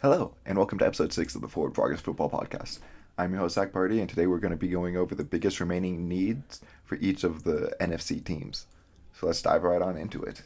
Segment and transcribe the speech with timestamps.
[0.00, 2.78] Hello, and welcome to episode 6 of the Forward Progress Football Podcast.
[3.18, 5.58] I'm your host, Zach Party, and today we're going to be going over the biggest
[5.58, 8.66] remaining needs for each of the NFC teams.
[9.12, 10.42] So let's dive right on into it.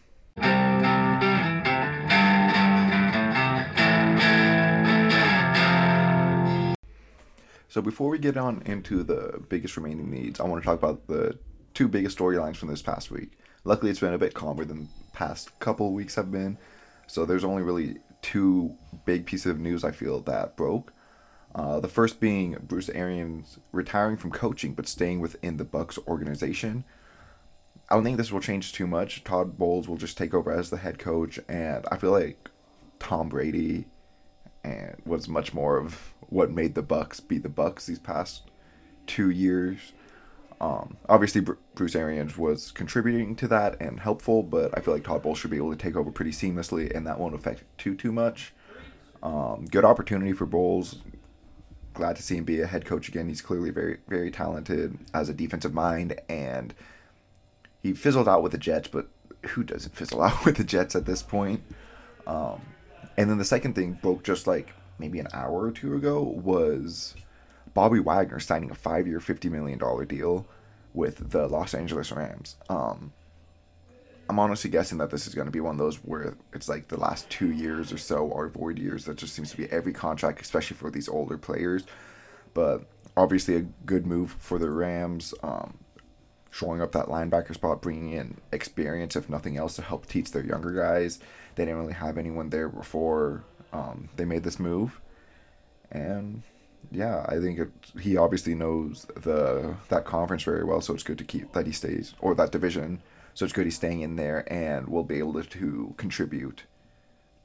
[7.68, 11.08] So before we get on into the biggest remaining needs, I want to talk about
[11.08, 11.38] the
[11.74, 13.32] two biggest storylines from this past week.
[13.64, 16.56] Luckily, it's been a bit calmer than past couple weeks have been.
[17.06, 20.92] So there's only really two big pieces of news I feel that broke.
[21.54, 26.84] Uh, the first being Bruce Arians retiring from coaching but staying within the Bucks organization.
[27.90, 29.22] I don't think this will change too much.
[29.22, 32.50] Todd Bowles will just take over as the head coach, and I feel like
[32.98, 33.84] Tom Brady
[34.64, 38.50] and was much more of what made the Bucks be the Bucks these past
[39.06, 39.92] two years.
[40.62, 41.44] Um, obviously,
[41.74, 45.50] Bruce Arians was contributing to that and helpful, but I feel like Todd Bowles should
[45.50, 48.54] be able to take over pretty seamlessly, and that won't affect too too much.
[49.24, 51.00] Um, good opportunity for Bowles.
[51.94, 53.28] Glad to see him be a head coach again.
[53.28, 56.74] He's clearly very very talented as a defensive mind, and
[57.82, 59.08] he fizzled out with the Jets, but
[59.48, 61.60] who doesn't fizzle out with the Jets at this point?
[62.24, 62.62] Um,
[63.16, 67.16] and then the second thing broke just like maybe an hour or two ago was
[67.74, 70.46] Bobby Wagner signing a five year, $50 million deal
[70.94, 72.56] with the Los Angeles Rams.
[72.68, 73.12] Um,
[74.28, 76.88] I'm honestly guessing that this is going to be one of those where it's like
[76.88, 79.04] the last two years or so are void years.
[79.04, 81.84] That just seems to be every contract, especially for these older players.
[82.54, 82.84] But
[83.16, 85.34] obviously, a good move for the Rams.
[85.42, 85.78] Um,
[86.52, 90.44] showing up that linebacker spot, bringing in experience, if nothing else, to help teach their
[90.44, 91.18] younger guys.
[91.54, 95.00] They didn't really have anyone there before um, they made this move.
[95.90, 96.42] And
[96.90, 101.18] yeah, I think it, he obviously knows the that conference very well, so it's good
[101.18, 103.02] to keep that he stays or that division.
[103.34, 106.64] So it's good he's staying in there and will be able to, to contribute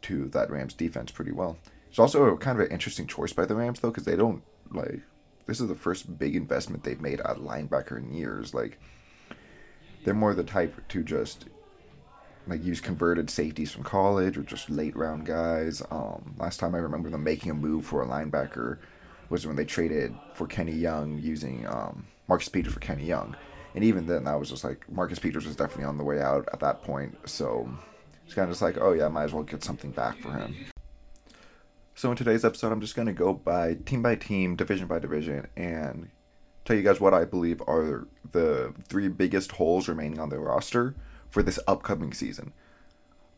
[0.02, 1.58] to that Rams defense pretty well.
[1.90, 5.02] It's also kind of an interesting choice by the Rams though, because they don't like
[5.46, 8.54] this is the first big investment they've made at linebacker in years.
[8.54, 8.80] Like
[10.04, 11.46] they're more the type to just
[12.48, 15.82] like use converted safeties from college or just late round guys.
[15.90, 18.78] Um, last time I remember them making a move for a linebacker
[19.30, 23.36] was when they traded for Kenny Young using um, Marcus Peters for Kenny Young.
[23.76, 26.48] And even then, that was just like Marcus Peters was definitely on the way out
[26.52, 27.18] at that point.
[27.30, 27.70] So
[28.26, 30.56] it's kind of just like, oh yeah, might as well get something back for him.
[31.96, 35.00] So in today's episode, I'm just going to go by team by team, division by
[35.00, 36.10] division, and
[36.64, 40.94] tell you guys what I believe are the three biggest holes remaining on the roster
[41.30, 42.54] for this upcoming season.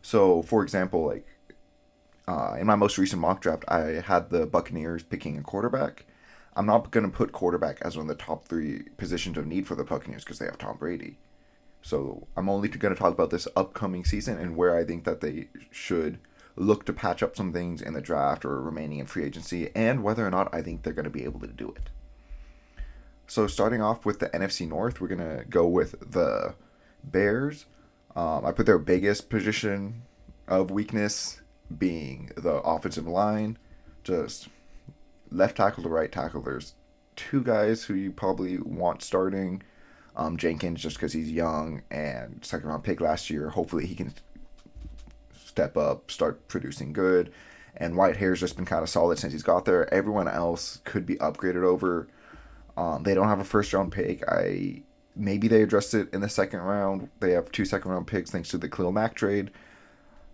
[0.02, 1.26] So, for example, like
[2.30, 6.06] uh, in my most recent mock draft, I had the Buccaneers picking a quarterback.
[6.56, 9.66] I'm not going to put quarterback as one of the top three positions of need
[9.66, 11.18] for the Buccaneers because they have Tom Brady.
[11.82, 15.22] So I'm only going to talk about this upcoming season and where I think that
[15.22, 16.20] they should
[16.56, 20.04] look to patch up some things in the draft or remaining in free agency, and
[20.04, 21.90] whether or not I think they're going to be able to do it.
[23.26, 26.54] So starting off with the NFC North, we're going to go with the
[27.04, 27.66] Bears.
[28.16, 30.04] Um, I put their biggest position
[30.48, 31.42] of weakness
[31.76, 33.58] being the offensive line,
[34.04, 34.50] just
[35.32, 36.42] left tackle to right tackle.
[36.42, 36.74] There's
[37.16, 39.62] two guys who you probably want starting.
[40.16, 43.50] Um, Jenkins, just because he's young and second round pick last year.
[43.50, 44.14] Hopefully, he can
[45.46, 47.32] step up, start producing good.
[47.78, 49.94] And Whitehair's just been kind of solid since he's got there.
[49.94, 52.08] Everyone else could be upgraded over.
[52.76, 54.28] Um, they don't have a first round pick.
[54.28, 54.84] I
[55.16, 57.10] maybe they addressed it in the second round.
[57.20, 59.52] They have two second round picks thanks to the Khalil Mack trade.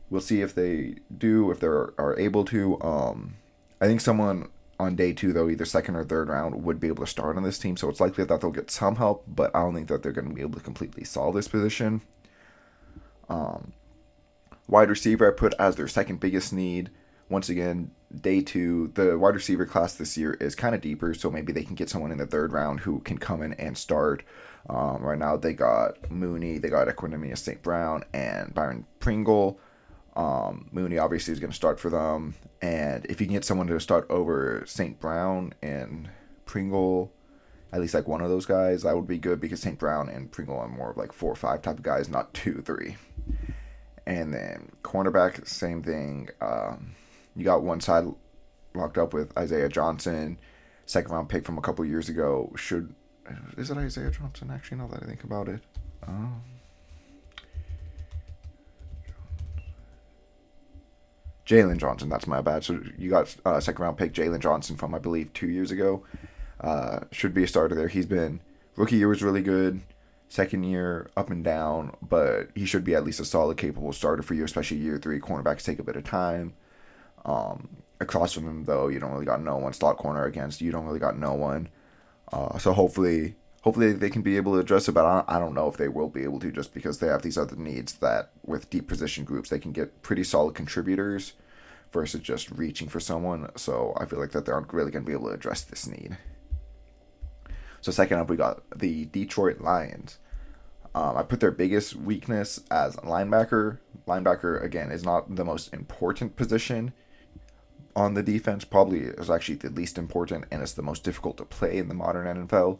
[0.09, 2.79] We'll see if they do, if they are able to.
[2.81, 3.35] Um,
[3.81, 4.49] I think someone
[4.79, 7.43] on day two, though, either second or third round, would be able to start on
[7.43, 7.77] this team.
[7.77, 10.29] So it's likely that they'll get some help, but I don't think that they're going
[10.29, 12.01] to be able to completely solve this position.
[13.29, 13.73] Um,
[14.67, 16.91] wide receiver, I put as their second biggest need.
[17.29, 21.31] Once again, day two, the wide receiver class this year is kind of deeper, so
[21.31, 24.23] maybe they can get someone in the third round who can come in and start.
[24.69, 27.61] Um, right now, they got Mooney, they got Equanimeous St.
[27.63, 29.59] Brown, and Byron Pringle.
[30.15, 33.67] Um, Mooney obviously is going to start for them, and if you can get someone
[33.67, 35.00] to start over St.
[35.00, 36.09] Brown and
[36.45, 37.12] Pringle,
[37.73, 39.77] at least like one of those guys, that would be good because St.
[39.77, 42.62] Brown and Pringle are more of like four or five type of guys, not two,
[42.65, 42.95] three.
[44.07, 46.29] And then cornerback, same thing.
[46.39, 46.95] Um,
[47.35, 48.06] you got one side
[48.73, 50.39] locked up with Isaiah Johnson,
[50.85, 52.53] second round pick from a couple years ago.
[52.56, 52.94] Should
[53.57, 54.51] is it Isaiah Johnson?
[54.51, 55.61] Actually, now that I think about it.
[56.07, 56.41] Um,
[61.45, 62.63] Jaylon Johnson, that's my bad.
[62.63, 66.03] So you got uh, second round pick Jaylon Johnson from I believe two years ago.
[66.59, 67.88] Uh, should be a starter there.
[67.88, 68.39] He's been
[68.75, 69.81] rookie year was really good.
[70.27, 74.24] Second year up and down, but he should be at least a solid, capable starter
[74.24, 75.19] for you, especially year three.
[75.19, 76.53] Cornerbacks take a bit of time.
[77.25, 77.69] Um,
[78.00, 79.74] across from him, though, you don't really got no one.
[79.74, 81.69] Slot corner against you don't really got no one.
[82.33, 84.91] Uh, so hopefully, hopefully they can be able to address it.
[84.91, 87.38] But I, don't know if they will be able to, just because they have these
[87.38, 91.33] other needs that with deep position groups they can get pretty solid contributors
[91.91, 93.50] versus just reaching for someone.
[93.57, 95.88] So I feel like that they aren't really going to be able to address this
[95.88, 96.15] need.
[97.81, 100.19] So second up, we got the Detroit Lions.
[100.94, 103.79] Um, I put their biggest weakness as linebacker.
[104.07, 106.94] Linebacker again is not the most important position
[107.95, 108.63] on the defense.
[108.63, 111.95] Probably is actually the least important, and it's the most difficult to play in the
[111.95, 112.79] modern NFL.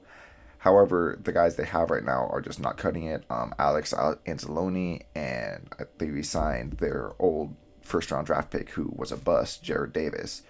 [0.66, 3.24] However, the guys they have right now are just not cutting it.
[3.30, 5.70] Um, Alex Anzalone and
[6.00, 10.42] they resigned their old first round draft pick who was a bust, Jarrad Davis.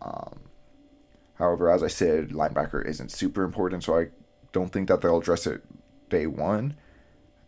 [0.00, 0.42] Um,
[1.34, 4.10] however, as I said, linebacker isn't super important, so I
[4.52, 5.62] don't think that they'll address it
[6.08, 6.76] day one.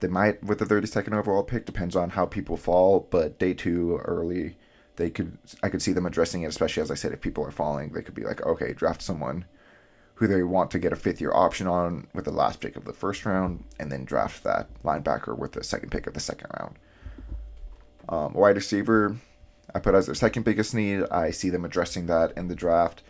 [0.01, 3.99] They might with the 32nd overall pick, depends on how people fall, but day two
[3.99, 4.57] early,
[4.97, 7.53] they could I could see them addressing it, especially as I said, if people are
[7.53, 9.45] falling, they could be like, okay, draft someone
[10.17, 12.85] who they want to get a fifth year option on with the last pick of
[12.85, 16.51] the first round, and then draft that linebacker with the second pick of the second
[16.59, 16.77] round.
[18.09, 19.17] Um, wide receiver,
[19.75, 21.05] I put as their second biggest need.
[21.11, 23.03] I see them addressing that in the draft.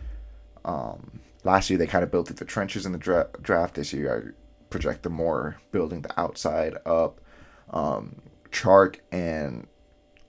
[0.65, 3.75] Um, last year they kind of built through the trenches in the dra- draft.
[3.75, 7.21] This year I project them more building the outside up.
[7.69, 8.21] Um,
[8.51, 9.67] Chark and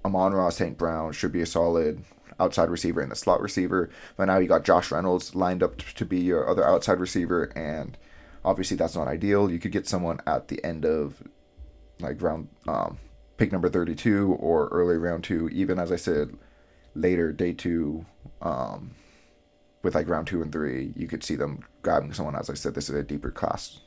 [0.04, 0.78] Amon-Ra St.
[0.78, 2.04] Brown should be a solid
[2.40, 3.90] outside receiver and the slot receiver.
[4.16, 7.96] But now you got Josh Reynolds lined up to be your other outside receiver, and
[8.44, 9.50] obviously that's not ideal.
[9.50, 11.22] You could get someone at the end of
[12.00, 12.98] like round um,
[13.36, 16.36] pick number 32 or early round two, even as I said,
[16.94, 18.04] later day two,
[18.42, 18.90] um,
[19.82, 22.34] with like round two and three, you could see them grabbing someone.
[22.36, 23.80] As I said, this is a deeper class.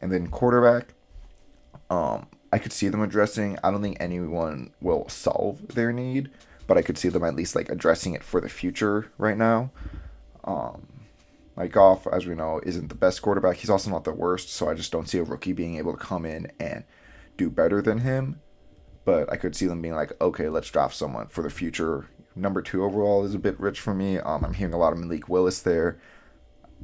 [0.00, 0.94] And then quarterback,
[1.90, 3.58] um, I could see them addressing.
[3.64, 6.30] I don't think anyone will solve their need,
[6.68, 9.72] but I could see them at least like addressing it for the future right now.
[10.44, 10.86] Um,
[11.56, 13.56] like Goff, as we know, isn't the best quarterback.
[13.56, 15.98] He's also not the worst, so I just don't see a rookie being able to
[15.98, 16.84] come in and
[17.36, 18.40] do better than him.
[19.04, 22.06] But I could see them being like, okay, let's draft someone for the future.
[22.36, 24.18] Number two overall is a bit rich for me.
[24.18, 25.98] Um, I'm hearing a lot of Malik Willis there.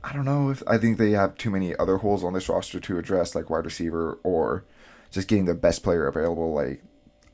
[0.03, 2.81] I don't know if I think they have too many other holes on this roster
[2.81, 4.65] to address, like wide receiver or
[5.11, 6.53] just getting the best player available.
[6.53, 6.83] Like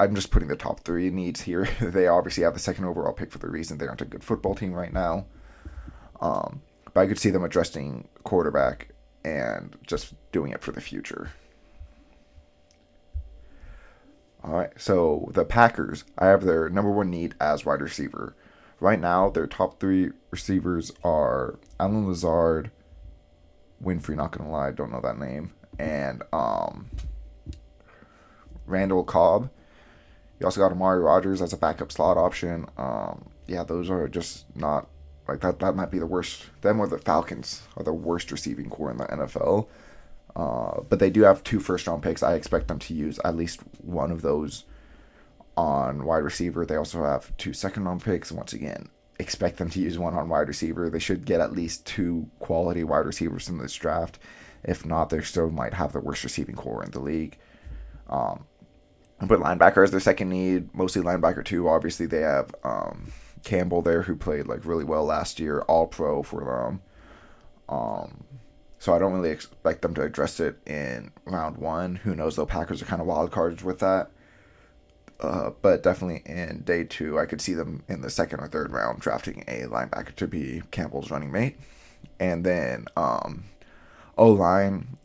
[0.00, 1.69] I'm just putting the top three needs here.
[1.81, 4.55] they obviously have the second overall pick for the reason they aren't a good football
[4.55, 5.26] team right now.
[6.20, 6.62] Um,
[6.94, 8.88] but I could see them addressing quarterback
[9.25, 11.32] and just doing it for the future.
[14.43, 18.35] All right, so the Packers, I have their number one need as wide receiver.
[18.81, 22.70] Right now, their top three receivers are Allen Lazard,
[23.85, 26.88] Winfree, not gonna lie, don't know that name, and um,
[28.64, 29.50] Randall Cobb.
[30.40, 32.66] You also got Amari Rodgers as a backup slot option.
[32.78, 34.88] Um, yeah, those are just not
[35.28, 35.58] like that.
[35.58, 36.46] That might be the worst.
[36.62, 39.69] Them or the Falcons are the worst receiving corps in the NFL.
[40.34, 42.22] Uh, but they do have two first round picks.
[42.22, 44.64] I expect them to use at least one of those
[45.56, 46.64] on wide receiver.
[46.64, 48.32] They also have two second round picks.
[48.32, 48.88] Once again,
[49.19, 50.88] expect them to use one on wide receiver.
[50.88, 54.19] They should get at least two quality wide receivers in this draft.
[54.64, 57.38] If not, they still might have the worst receiving corps in the league.
[58.08, 58.44] Um,
[59.22, 61.69] but linebacker is their second need, mostly linebacker too.
[61.69, 63.12] Obviously, they have um,
[63.44, 66.82] Campbell there who played like really well last year, all pro for them.
[67.69, 68.24] Um,
[68.79, 71.96] so I don't really expect them to address it in round one.
[71.96, 72.36] Who knows?
[72.36, 74.10] Though Packers are kind of wild cards with that.
[75.20, 78.72] Uh, but definitely in day two, I could see them in the second or third
[78.72, 81.58] round drafting a linebacker to be Campbell's running mate.
[82.19, 83.44] And then um,
[84.17, 84.96] O line,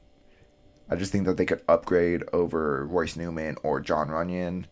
[0.89, 4.65] I just think that they could upgrade over Royce Newman or Jon Runyan,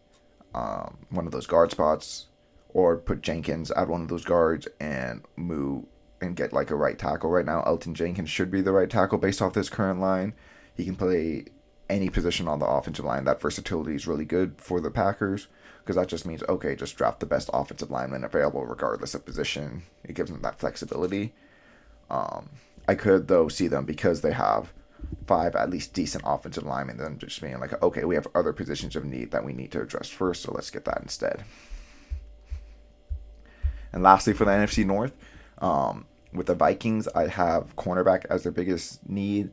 [0.54, 2.28] um, one of those guard spots,
[2.70, 5.86] or put Jenkins at one of those guards and move
[6.22, 7.30] and get like a right tackle.
[7.30, 10.34] Right now, Elgton Jenkins should be the right tackle based off this current line.
[10.76, 11.46] He can play
[11.90, 13.26] any position on the offensive line.
[13.26, 15.48] That versatility is really good for the Packers
[15.80, 19.84] because that just means okay, just draft the best offensive lineman available regardless of position.
[20.04, 21.34] It gives them that flexibility.
[22.10, 22.50] Um,
[22.88, 24.74] I could though see them because they have
[25.28, 28.96] five at least decent offensive linemen, then just being like, okay, we have other positions
[28.96, 31.44] of need that we need to address first, so let's get that instead.
[33.92, 35.14] And lastly, for the NFC North,
[35.60, 39.52] um, with the Vikings, I have cornerback as their biggest need.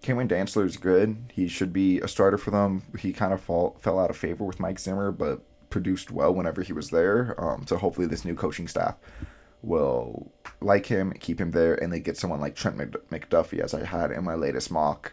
[0.00, 1.16] Cameron Dantzler is good.
[1.32, 2.82] He should be a starter for them.
[2.98, 6.62] He kind of fall, fell out of favor with Mike Zimmer, but produced well whenever
[6.62, 7.34] he was there.
[7.38, 8.96] Um, so hopefully, this new coaching staff
[9.64, 13.84] will like him, keep him there, and they get someone like Trent McDuffie, as I
[13.84, 15.12] had in my latest mock,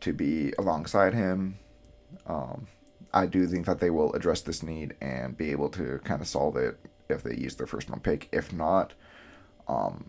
[0.00, 1.58] to be alongside him.
[2.26, 2.66] Um,
[3.14, 6.28] I do think that they will address this need and be able to kind of
[6.28, 6.78] solve it
[7.08, 8.28] if they use their first round pick.
[8.32, 8.94] If not,
[9.68, 10.08] um,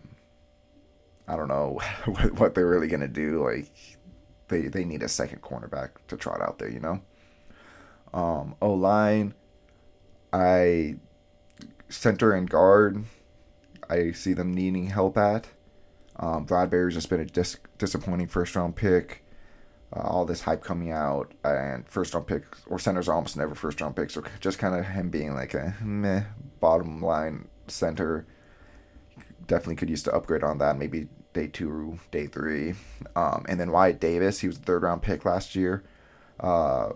[1.28, 1.80] I don't know
[2.36, 3.44] what, they're really gonna do.
[3.44, 3.70] Like
[4.48, 7.00] they they need a second cornerback to trot out there, you know.
[8.12, 9.34] Um, o line,
[10.32, 10.96] I
[11.88, 13.04] center and guard.
[13.88, 15.48] I see them needing help at.
[16.16, 19.24] Um, Bradbury's just been a dis- disappointing first round pick.
[19.94, 23.54] Uh, all this hype coming out, and first round picks or centers are almost never
[23.54, 24.14] first round picks.
[24.14, 26.24] So just kind of him being like a meh
[26.60, 28.26] bottom line center.
[29.46, 30.78] Definitely could use to upgrade on that.
[30.78, 32.74] Maybe day two, day three.
[33.14, 35.84] Um, and then Wyatt Davis, he was the third round pick last year.
[36.40, 36.92] Uh,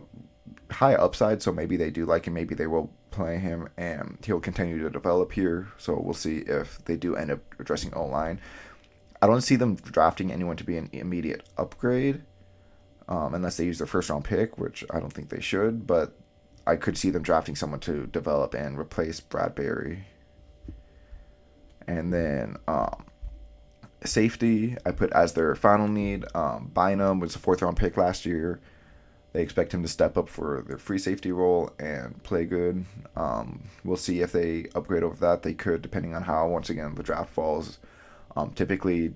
[0.70, 2.34] high upside, so maybe they do like him.
[2.34, 5.68] Maybe they will play him, and he'll continue to develop here.
[5.78, 8.40] So we'll see if they do end up addressing O line.
[9.20, 12.22] I don't see them drafting anyone to be an immediate upgrade,
[13.08, 15.86] um, unless they use their first round pick, which I don't think they should.
[15.86, 16.14] But
[16.66, 20.04] I could see them drafting someone to develop and replace Bradbury.
[21.86, 23.06] And then um,
[24.04, 26.24] safety, I put as their final need.
[26.34, 28.60] Um, Bynum was a fourth round pick last year.
[29.32, 32.86] They expect him to step up for their free safety role and play good.
[33.14, 35.42] Um, we'll see if they upgrade over that.
[35.42, 37.78] They could, depending on how, once again, the draft falls.
[38.36, 39.14] Um, typically,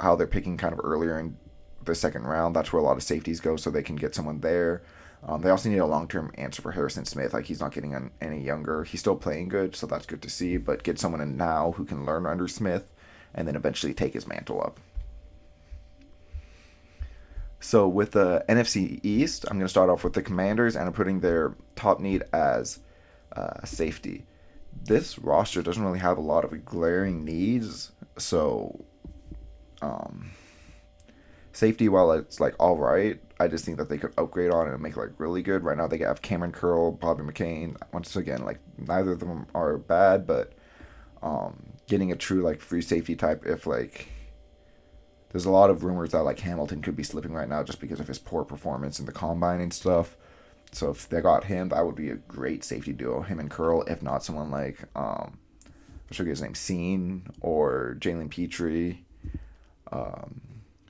[0.00, 1.36] how they're picking kind of earlier in
[1.84, 4.40] the second round, that's where a lot of safeties go, so they can get someone
[4.40, 4.82] there.
[5.26, 7.32] Um, they also need a long term answer for Harrison Smith.
[7.32, 8.84] Like, he's not getting any younger.
[8.84, 11.84] He's still playing good, so that's good to see, but get someone in now who
[11.84, 12.92] can learn under Smith
[13.34, 14.78] and then eventually take his mantle up.
[17.60, 20.92] So with the NFC East, I'm going to start off with the Commanders, and I'm
[20.92, 22.80] putting their top need as
[23.34, 24.26] uh, safety.
[24.84, 28.84] This roster doesn't really have a lot of glaring needs, so
[29.80, 30.32] um,
[31.52, 34.74] safety, while it's like all right, I just think that they could upgrade on it
[34.74, 35.64] and make like really good.
[35.64, 37.76] Right now, they have Kamren Curl, Bobby McCain.
[37.92, 40.52] Once again, like neither of them are bad, but
[41.22, 44.08] um, getting a true like free safety type if like
[45.34, 47.98] there's a lot of rumors that like Hamilton could be slipping right now just because
[47.98, 50.16] of his poor performance in the combine and stuff.
[50.70, 53.82] So if they got him, that would be a great safety duo, him and Curl.
[53.88, 58.98] If not, someone like um, I should get his name, Cine or Jalen Pitre.
[59.90, 60.40] Um,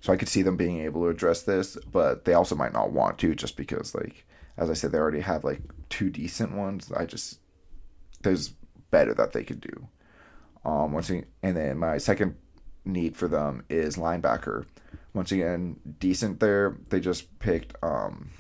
[0.03, 2.93] so I could see them being able to address this, but they also might not
[2.93, 4.27] want to, just because like
[4.59, 6.93] as I said, they already have like two decent ones.
[6.95, 7.39] I just
[8.21, 8.51] there's
[8.91, 9.89] better that they could do.
[10.67, 12.37] Um, once and then my second
[12.85, 14.67] need for them is linebacker.
[15.13, 16.77] Once again, decent there.
[16.89, 18.31] They just picked um,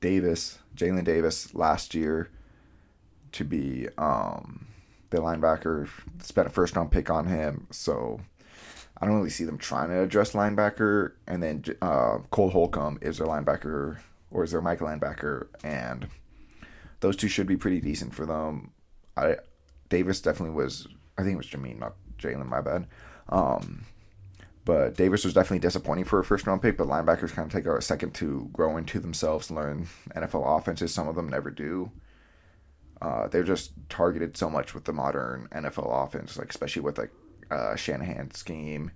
[0.00, 2.30] Davis, Jalen Davis, last year
[3.32, 4.66] to be um,
[5.10, 5.88] the linebacker.
[6.20, 8.20] Spent a first round pick on him, so
[8.98, 11.12] I don't really see them trying to address linebacker.
[11.26, 13.98] And then uh, Cole Holcomb is their linebacker,
[14.30, 16.06] or is their Michael linebacker, and
[17.00, 18.72] those two should be pretty decent for them.
[19.16, 19.36] I
[19.88, 20.86] Davis definitely was.
[21.16, 21.94] I think it was Jamin, not
[22.24, 22.46] Jalen.
[22.46, 22.86] My bad.
[23.28, 23.84] Um,
[24.64, 26.76] but Davis was definitely disappointing for a first round pick.
[26.76, 30.94] But linebackers kind of take a second to grow into themselves, learn NFL offenses.
[30.94, 31.90] Some of them never do.
[33.02, 37.10] Uh, they're just targeted so much with the modern NFL offense, like especially with like
[37.50, 38.92] uh, Shanahan scheme,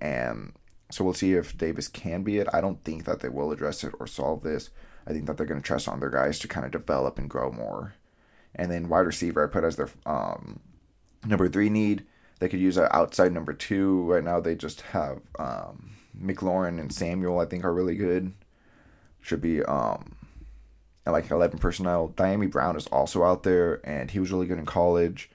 [0.00, 0.54] and
[0.90, 2.48] so we'll see if Davis can be it.
[2.52, 4.70] I don't think that they will address it or solve this.
[5.06, 7.28] I think that they're going to trust on their guys to kind of develop and
[7.28, 7.94] grow more.
[8.54, 10.60] And then wide receiver, I put as their um,
[11.26, 12.06] number three need.
[12.38, 14.02] They could use an outside number two.
[14.12, 17.38] Right now, they just have um, McLaurin and Samuel.
[17.38, 18.32] I think are really good.
[19.20, 20.16] Should be um,
[21.06, 22.12] like eleven personnel.
[22.16, 25.30] Dyami Brown is also out there, and he was really good in college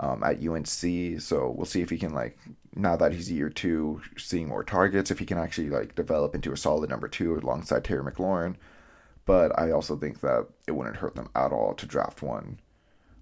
[0.00, 1.20] um, at UNC.
[1.20, 2.38] So we'll see if he can like
[2.74, 6.52] now that he's year two, seeing more targets, if he can actually like develop into
[6.52, 8.56] a solid number two alongside Terry McLaurin
[9.28, 12.60] but I also think that it wouldn't hurt them at all to draft one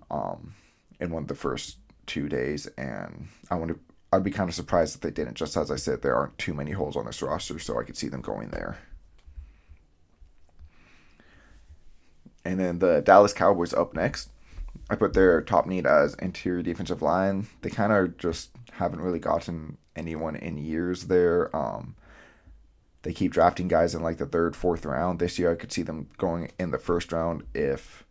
[0.09, 0.55] um,
[1.01, 2.67] in one of the first two days.
[2.79, 3.79] And I want to,
[4.13, 5.35] I'd be kind of surprised if they didn't.
[5.35, 7.97] Just as I said, there aren't too many holes on this roster, so I could
[7.97, 8.79] see them going there.
[12.45, 14.31] And then the Dallas Cowboys up next.
[14.89, 17.49] I put their top need as interior defensive line.
[17.63, 21.55] They kind of just haven't really gotten anyone in years there.
[21.57, 21.97] Um,
[23.03, 25.19] they keep drafting guys in like the third, fourth round.
[25.19, 28.05] This year, I could see them going in the first round if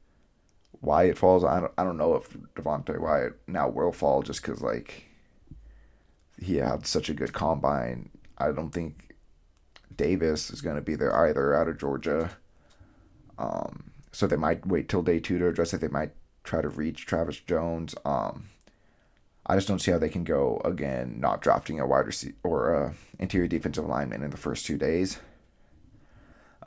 [0.82, 1.44] Wyatt falls.
[1.44, 5.05] I don't, I don't know if Devonte Wyatt now will fall just because like
[6.41, 8.10] he had such a good combine.
[8.38, 9.15] I don't think
[9.96, 12.32] Davis is going to be there either out of Georgia.
[13.38, 15.82] Um, so they might wait till day two to address it.
[15.82, 16.12] They might
[16.44, 17.96] try to reach Travis Jones.
[18.05, 18.50] Um,
[19.46, 22.74] I just don't see how they can go again, not drafting a wide receiver or
[22.74, 25.20] a interior defensive lineman in the first two days.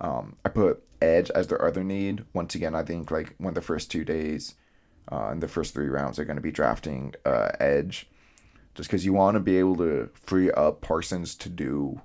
[0.00, 2.24] Um, I put edge as their other need.
[2.32, 4.54] Once again, I think like one of the first two days,
[5.10, 8.08] uh, in the first three rounds, they're going to be drafting uh, edge,
[8.74, 12.00] just because you want to be able to free up Parsons to do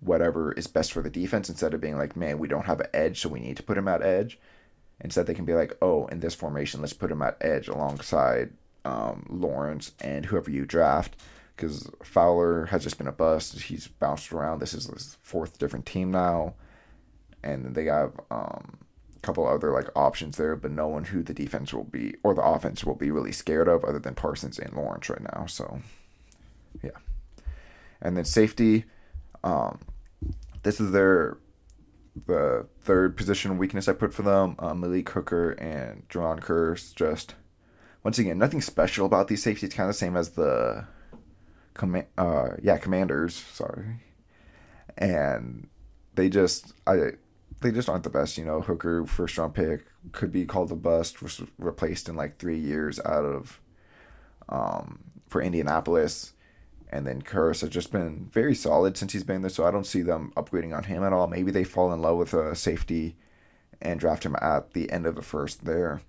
[0.00, 2.88] whatever is best for the defense instead of being like, man, we don't have an
[2.92, 4.38] edge, so we need to put him at edge.
[5.00, 8.50] Instead, they can be like, oh, in this formation, let's put him at edge alongside
[8.84, 11.16] um, Lawrence and whoever you draft.
[11.54, 13.58] Because Fowler has just been a bust.
[13.58, 14.58] He's bounced around.
[14.58, 16.54] This is his fourth different team now.
[17.46, 18.78] And they have um,
[19.14, 22.34] a couple other like options there, but no one who the defense will be or
[22.34, 25.46] the offense will be really scared of other than Parsons and Lawrence right now.
[25.46, 25.80] So,
[26.82, 26.90] yeah.
[28.00, 28.84] And then safety,
[29.44, 29.78] um,
[30.62, 31.38] this is their
[32.26, 34.56] the third position weakness I put for them.
[34.58, 36.94] Uh, Malik Hooker and Jayron Kearse.
[36.94, 37.34] Just
[38.02, 39.74] once again, nothing special about these safeties.
[39.74, 40.86] Kind of the same as the
[41.74, 42.06] command.
[42.16, 43.34] Uh, yeah, commanders.
[43.34, 44.00] Sorry,
[44.96, 45.68] and
[46.14, 47.12] they just I
[47.60, 48.38] they just aren't the best.
[48.38, 51.22] You know, Hooker first round pick could be called a bust.
[51.22, 53.60] Was replaced in like three years out of
[54.48, 56.32] um, for Indianapolis.
[56.88, 59.86] And then Kearse has just been very solid since he's been there, so I don't
[59.86, 61.26] see them upgrading on him at all.
[61.26, 63.16] Maybe they fall in love with a safety
[63.82, 66.02] and draft him at the end of the first there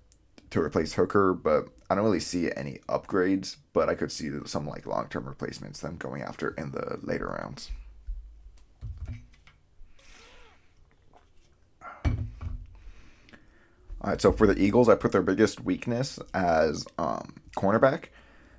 [0.50, 3.56] to replace Hooker, but I don't really see any upgrades.
[3.72, 7.26] But I could see some like long term replacements them going after in the later
[7.26, 7.70] rounds.
[14.00, 18.04] All right, so for the Eagles, I put their biggest weakness as um, cornerback.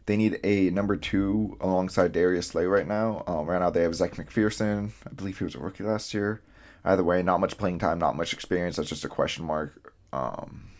[0.05, 3.23] They need a number two alongside Darius Slay right now.
[3.25, 4.91] Um, right now they have Zech McPhearson.
[5.09, 6.41] I believe he was a rookie last year.
[6.83, 8.75] Either way, not much playing time, not much experience.
[8.75, 9.93] That's just a question mark.
[10.11, 10.71] Um,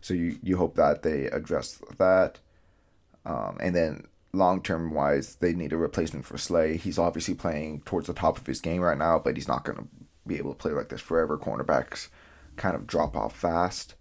[0.00, 2.40] so you, you hope that they address that.
[3.24, 6.76] Um, and then long term wise, they need a replacement for Slay.
[6.76, 9.78] He's obviously playing towards the top of his game right now, but he's not going
[9.78, 9.86] to
[10.26, 11.38] be able to play like this forever.
[11.38, 12.08] Cornerbacks
[12.56, 13.94] kind of drop off fast.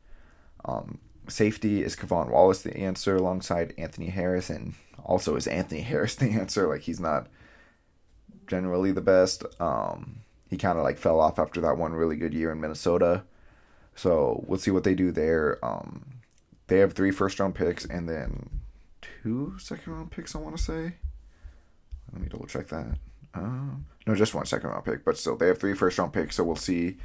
[0.66, 6.16] Um, safety is K'Von Wallace the answer alongside Anthony Harris, and also is Anthony Harris
[6.16, 6.68] the answer?
[6.68, 7.28] Like he's not
[8.48, 9.44] generally the best.
[9.60, 13.24] Um, he kind of like fell off after that one really good year in Minnesota.
[13.96, 15.64] So we'll see what they do there.
[15.64, 16.06] Um,
[16.68, 18.62] they have three first round picks and then
[19.24, 20.36] two second round picks.
[20.36, 20.94] I want to say.
[22.12, 22.98] Let me double check that.
[23.34, 26.36] Um, no, just one second round pick, but still they have three first round picks.
[26.36, 26.98] So we'll see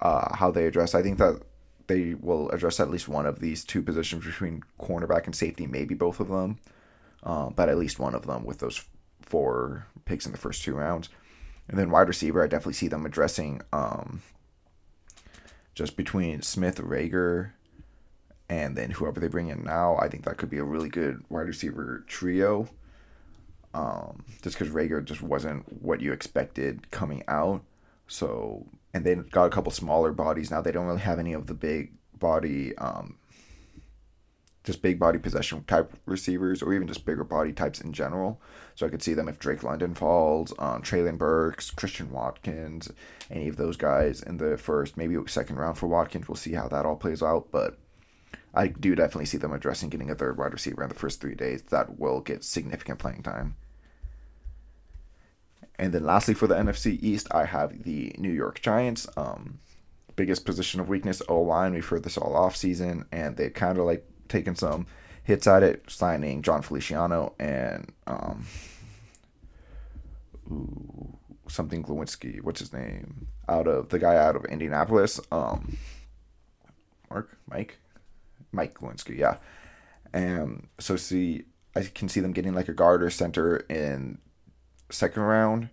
[0.00, 0.94] uh, how they address.
[0.94, 1.42] I think that
[1.86, 5.94] they will address at least one of these two positions between cornerback and safety, maybe
[5.94, 6.58] both of them,
[7.22, 8.84] uh, but at least one of them with those
[9.20, 11.08] four picks in the first two rounds.
[11.68, 14.22] And then wide receiver, I definitely see them addressing um,
[15.74, 17.52] just between Smith, Reagor,
[18.48, 19.96] and then whoever they bring in now.
[19.98, 22.68] I think that could be a really good wide receiver trio.
[23.72, 27.62] Um, just because Reagor just wasn't what you expected coming out.
[28.08, 30.60] So and they got a couple smaller bodies now.
[30.60, 33.16] They don't really have any of the big body, um,
[34.64, 38.40] just big body possession type receivers, or even just bigger body types in general.
[38.74, 42.90] So I could see them if Drake London falls, um, Treylon Burks, Christian Watkins,
[43.30, 46.28] any of those guys in the first, maybe second round for Watkins.
[46.28, 47.78] We'll see how that all plays out, but.
[48.52, 51.36] I do definitely see them addressing getting a third wide receiver in the first three
[51.36, 53.54] days that will get significant playing time.
[55.80, 59.08] And then lastly, for the NFC East, I have the New York Giants.
[59.16, 59.60] Um,
[60.14, 61.72] biggest position of weakness, O line.
[61.72, 64.86] We've heard this all off season, and they've kind of like taken some
[65.24, 68.44] hits at it, signing Jon Feliciano and um,
[70.52, 71.16] ooh,
[71.48, 72.42] something Glowinski.
[72.42, 73.26] What's his name?
[73.48, 75.18] Out of the guy out of Indianapolis.
[75.32, 75.78] Um,
[77.08, 77.78] Mark, Mike,
[78.52, 79.16] Mike Glowinski.
[79.16, 79.38] Yeah.
[80.12, 84.18] And so see, I can see them getting like a guard or center in
[84.90, 85.68] second round.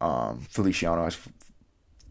[0.00, 1.18] Um, Feliciano has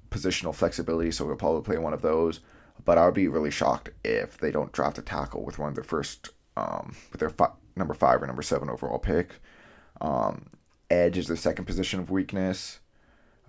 [0.10, 2.40] positional flexibility, so he'll probably play one of those.
[2.86, 5.76] But I would be really shocked if they don't draft a tackle with one of
[5.76, 9.42] their first, um, with their fi- number five or number seven overall pick.
[10.02, 10.48] Um,
[10.90, 12.80] edge is their second position of weakness.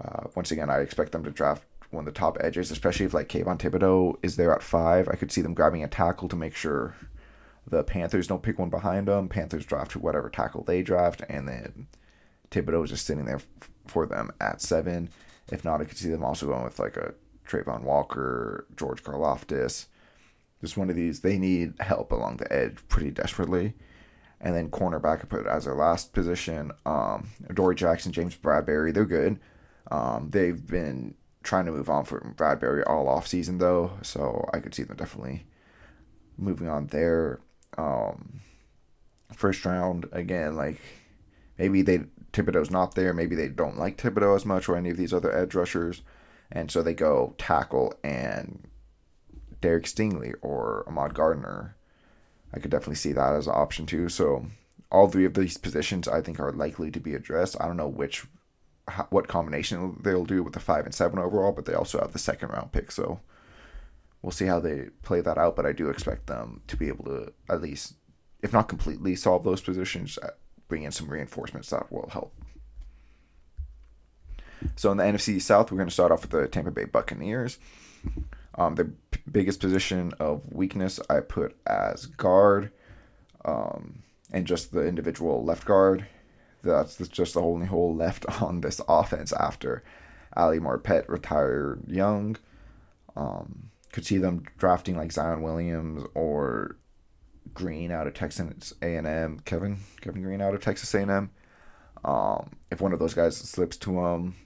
[0.03, 3.15] Uh, once again, I expect them to draft one of the top edges, especially if
[3.15, 5.09] like Kayvon Thibodeaux is there at five.
[5.09, 6.95] I could see them grabbing a tackle to make sure
[7.67, 9.29] the Panthers don't pick one behind them.
[9.29, 11.87] Panthers draft to whatever tackle they draft, and then
[12.51, 13.41] Thibodeaux is just sitting there
[13.87, 15.11] for them at seven.
[15.51, 17.15] If not, I could see them also going with like a
[17.47, 19.87] Travon Walker, George Karlaftis.
[20.61, 21.21] Just one of these.
[21.21, 23.75] They need help along the edge pretty desperately.
[24.41, 26.73] And then cornerback, I put as their last position.
[26.87, 29.39] Um, Dory Jackson, James Bradberry, they're good.
[29.91, 34.61] Um, they've been trying to move on from Bradberry all off season though, so I
[34.61, 35.47] could see them definitely
[36.37, 37.41] moving on there.
[37.77, 38.41] Um,
[39.33, 40.81] first round again, like
[41.61, 41.99] maybe they
[42.33, 43.13] Thibodeaux's not there.
[43.13, 46.03] Maybe they don't like Thibodeaux as much or any of these other edge rushers.
[46.51, 48.67] And so they go tackle and
[49.61, 51.77] Derek Stingley or Ahmad Gardner.
[52.55, 54.09] I could definitely see that as an option too.
[54.09, 54.47] So
[54.91, 57.57] all three of these positions I think are likely to be addressed.
[57.61, 58.27] I don't know which
[59.11, 62.19] what combination they'll do with the five and seven overall, but they also have the
[62.19, 63.21] second round pick, so
[64.21, 65.55] we'll see how they play that out.
[65.55, 67.95] But I do expect them to be able to at least,
[68.43, 70.19] if not completely, solve those positions,
[70.71, 72.33] bring in some reinforcements that will help.
[74.77, 77.59] So in the NFC South, we're going to start off with the Tampa Bay Buccaneers.
[78.55, 82.71] Um, the p- biggest position of weakness I put as guard,
[83.45, 84.03] um,
[84.33, 86.07] and just the individual left guard.
[86.63, 89.83] That's just the only hole left on this offense after
[90.37, 92.37] Ali Marpet retired young.
[93.17, 96.77] Um, could see them drafting like Zion Williams or
[97.55, 101.31] Green out of Texas A&M, Kevin Kevin Green out of Texas A&M.
[102.05, 104.37] Um, if one of those guys slips to them,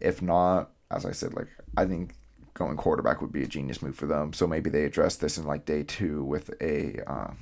[0.00, 2.14] if not, as I said, like I think
[2.54, 4.32] going quarterback would be a genius move for them.
[4.32, 7.38] So maybe they address this in like day two with a um,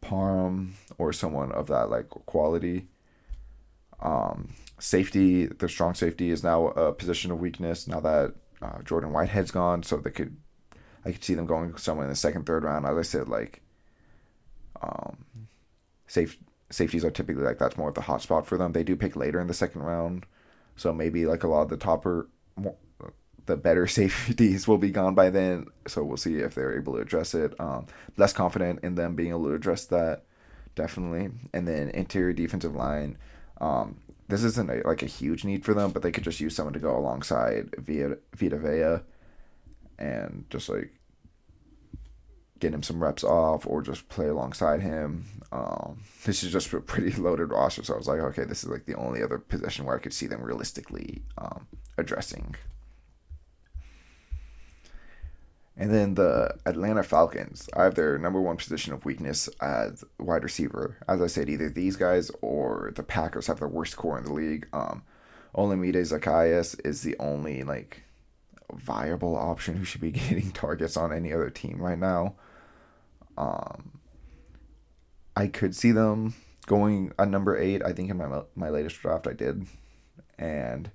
[0.00, 2.88] Parham or someone of that like quality.
[4.00, 9.12] Um, safety, the strong safety is now a position of weakness now that uh, Jordan
[9.12, 9.82] Whitehead's gone.
[9.82, 10.36] So they could,
[11.04, 12.86] I could see them going somewhere in the second, third round.
[12.86, 13.62] As I said, like,
[14.82, 15.24] um,
[16.06, 16.38] safe
[16.70, 18.72] safeties are typically like that's more of the hot spot for them.
[18.72, 20.26] They do pick later in the second round,
[20.76, 22.28] so maybe like a lot of the topper,
[23.46, 25.66] the better safeties will be gone by then.
[25.86, 27.58] So we'll see if they're able to address it.
[27.60, 27.86] Um,
[28.16, 30.22] less confident in them being able to address that,
[30.74, 31.30] definitely.
[31.52, 33.18] And then interior defensive line.
[33.60, 36.54] Um, this isn't a, like a huge need for them, but they could just use
[36.54, 39.02] someone to go alongside via Vita Vea,
[40.00, 40.92] and just like
[42.58, 45.24] get him some reps off or just play alongside him.
[45.52, 48.70] Um, this is just a pretty loaded roster, so I was like, okay, this is
[48.70, 51.66] like the only other position where I could see them realistically um,
[51.98, 52.54] addressing.
[55.76, 60.42] And then the Atlanta Falcons, I have their number one position of weakness as wide
[60.42, 60.98] receiver.
[61.08, 64.32] As I said, either these guys or the Packers have the worst corps in the
[64.32, 64.68] league.
[64.74, 65.04] Um,
[65.56, 68.02] Olamide Zaccheaus is the only like
[68.76, 72.34] viable option who should be getting targets on any other team right now.
[73.36, 74.00] Um,
[75.36, 76.34] I could see them
[76.66, 77.82] going a number eight.
[77.84, 79.66] I think in my my latest draft I did,
[80.38, 80.90] and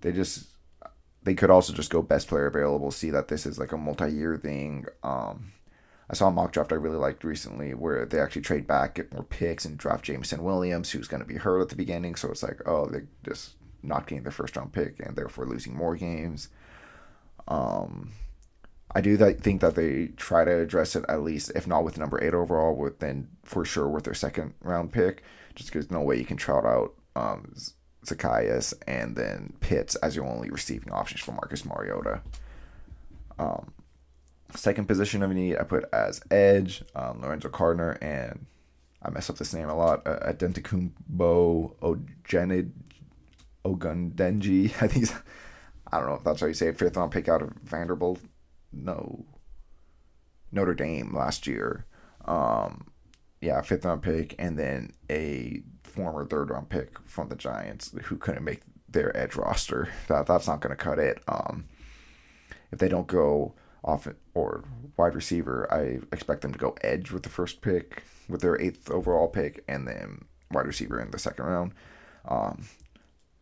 [0.00, 0.46] they just
[1.22, 2.90] they could also just go best player available.
[2.90, 4.86] See that this is like a multi year thing.
[5.02, 5.52] Um,
[6.08, 9.12] I saw a mock draft I really liked recently where they actually trade back, get
[9.12, 12.14] more picks, and draft Jameson Williams, who's going to be hurt at the beginning.
[12.14, 15.74] So it's like, oh, they're just not getting their first round pick and therefore losing
[15.74, 16.48] more games.
[17.48, 18.12] Um,
[18.94, 21.98] I do that, think that they try to address it at least, if not with
[21.98, 25.22] number eight overall, with then for sure with their second round pick,
[25.54, 27.52] just because no way you can trout out um,
[28.04, 32.22] Zaccheaus, and then Pitts as your only receiving options for Marcus Mariota.
[33.38, 33.72] Um,
[34.54, 38.46] second position of need, I put as edge um, Lorenzo Carter and
[39.02, 40.06] I mess up this name a lot.
[40.06, 42.70] Uh, Adetokunbo Ogenid
[43.64, 44.66] Ogundenji.
[44.82, 45.10] I think
[45.94, 46.78] I don't know if that's how you say it.
[46.78, 48.18] Fifth round pick out of Vanderbilt.
[48.72, 49.24] No.
[50.50, 51.86] Notre Dame last year.
[52.24, 52.88] Um,
[53.40, 58.16] yeah, fifth round pick, and then a former third round pick from the Giants who
[58.16, 59.88] couldn't make their edge roster.
[60.08, 61.22] That that's not going to cut it.
[61.28, 61.66] Um,
[62.72, 63.54] if they don't go
[63.84, 64.64] off or
[64.96, 68.90] wide receiver, I expect them to go edge with the first pick, with their eighth
[68.90, 71.72] overall pick, and then wide receiver in the second round.
[72.24, 72.64] Um,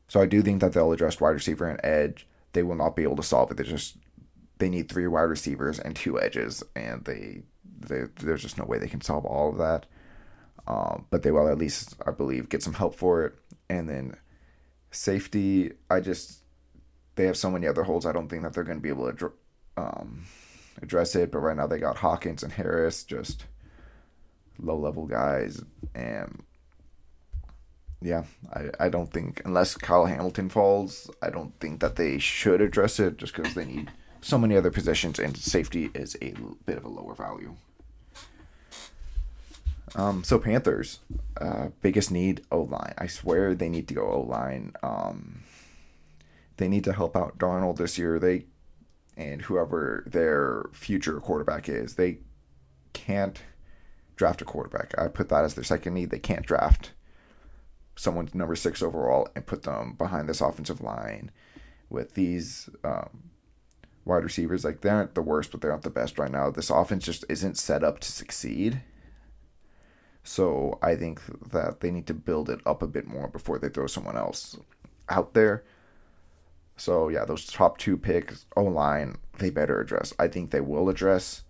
[0.09, 2.27] so I do think that they'll address wide receiver and edge.
[2.53, 3.57] They will not be able to solve it.
[3.57, 3.97] They just
[4.59, 7.43] they need three wide receivers and two edges, and they,
[7.81, 9.87] they there's just no way they can solve all of that.
[10.67, 13.35] Um, but they will at least, I believe, get some help for it.
[13.69, 14.17] And then
[14.93, 16.43] safety, I just
[17.17, 18.07] they have so many other holes.
[18.07, 19.33] I don't think that they're going to be able to
[19.77, 20.25] um,
[20.81, 21.33] address it.
[21.33, 23.45] But right now they got Hawkins and Harris, just
[24.59, 25.63] low level guys,
[25.95, 26.43] and
[28.03, 32.61] yeah, I, I don't think unless Kyle Hamilton falls, I don't think that they should
[32.61, 36.35] address it just because they need so many other positions and safety is a
[36.65, 37.57] bit of a lower value.
[39.95, 41.01] Um, so Panthers,
[41.41, 42.95] uh, biggest need O line.
[42.97, 44.73] I swear they need to go O line.
[44.83, 45.43] Um,
[46.57, 48.19] they need to help out Darnold this year.
[48.19, 48.47] They
[49.17, 52.19] and whoever their future quarterback is, they
[52.95, 53.43] can't
[54.17, 54.95] draft a quarterback.
[54.97, 56.11] I put that as their second need.
[56.11, 56.93] They can't draft
[57.95, 61.31] someone's number six overall and put them behind this offensive line
[61.91, 63.31] with these um,
[64.05, 64.65] wide receivers.
[64.65, 66.51] Like they aren't the worst, but they aren't the best right now.
[66.51, 68.83] This offense just isn't set up to succeed
[70.23, 73.69] so I think that they need to build it up a bit more before they
[73.69, 74.57] throw someone else
[75.09, 75.65] out there.
[76.77, 80.15] So yeah, those top two picks, O line, they better address.
[80.19, 81.43] I think they will address,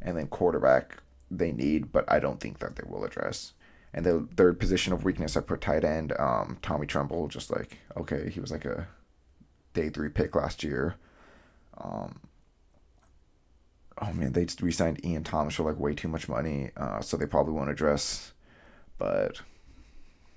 [0.00, 0.98] and then quarterback
[1.30, 3.52] they need, but I don't think that they will address.
[3.94, 6.14] And the third position of weakness, I put tight end.
[6.18, 8.88] Um, Tommy Tremble, just like okay, he was like a
[9.74, 10.96] day three pick last year.
[11.78, 12.20] Um,
[14.00, 17.16] oh man, they just re-signed Ian Thomas for like way too much money, uh, so
[17.16, 18.32] they probably won't address.
[18.98, 19.42] But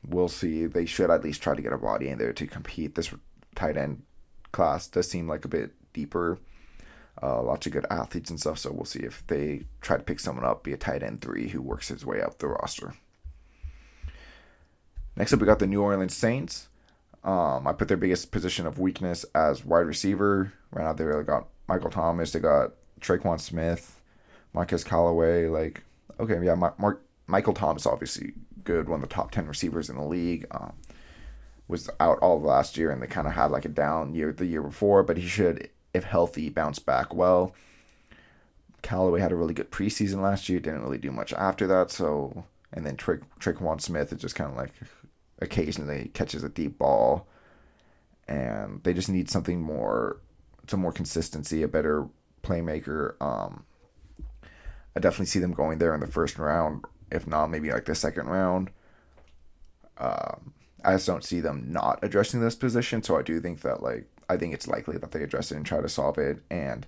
[0.05, 0.65] we'll see.
[0.65, 2.95] They should at least try to get a body in there to compete.
[2.95, 3.13] This
[3.55, 4.03] tight end
[4.51, 6.39] class does seem like a bit deeper.
[7.21, 8.59] Uh, lots of good athletes and stuff.
[8.59, 11.49] So we'll see if they try to pick someone up, be a tight end three
[11.49, 12.93] who works his way up the roster.
[15.17, 16.67] Next up, we got the New Orleans Saints.
[17.23, 20.53] Um, I put their biggest position of weakness as wide receiver.
[20.71, 22.31] Right now, they really got Michael Thomas.
[22.31, 24.01] They got Tre'Quan Smith,
[24.53, 25.47] Marquez Callaway.
[25.47, 25.83] Like,
[26.19, 30.03] okay, yeah, Mark, Michael Thomas, obviously good, one of the top 10 receivers in the
[30.03, 30.45] league.
[30.51, 30.73] Um,
[31.67, 34.45] was out all last year and they kind of had like a down year the
[34.45, 37.55] year before, but he should, if healthy, bounce back well.
[38.83, 41.89] Callaway had a really good preseason last year, didn't really do much after that.
[41.89, 44.73] So, and then Trick Tre'Quan Smith is just kind of like
[45.45, 47.27] occasionally catches a deep ball,
[48.27, 50.19] and they just need something more,
[50.67, 52.07] some more consistency, a better
[52.43, 53.15] playmaker.
[53.21, 53.63] Um,
[54.95, 57.95] I definitely see them going there in the first round, if not maybe like the
[57.95, 58.71] second round.
[59.97, 60.53] Um,
[60.83, 63.01] I just don't see them not addressing this position.
[63.01, 65.65] So I do think that like I think it's likely that they address it and
[65.65, 66.43] try to solve it.
[66.49, 66.85] And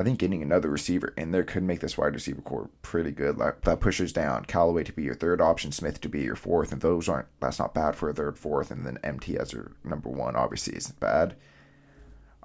[0.00, 3.38] I think getting another receiver in there could make this wide receiver corps pretty good.
[3.38, 6.72] Like that pushes down Callaway to be your third option, Smith to be your fourth,
[6.72, 9.72] and those aren't that's not bad for a third, fourth, and then MT as your
[9.84, 11.36] number one obviously isn't bad.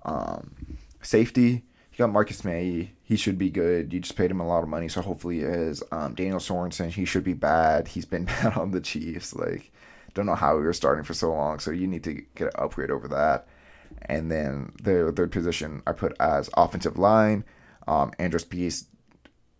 [0.04, 2.91] Um, safety, you got Marcus Maye.
[3.04, 3.94] He should be good.
[3.94, 5.82] You just paid him a lot of money, so hopefully he is.
[5.91, 7.88] Um, Daniel Sorensen, he should be bad.
[7.88, 9.34] He's been bad on the Chiefs.
[9.34, 9.72] Like
[10.15, 12.54] don't know how we were starting for so long, so you need to get an
[12.56, 13.48] upgrade over that.
[14.04, 17.44] And then the third position I put as offensive line.
[17.88, 18.84] Um, Andrus Peat,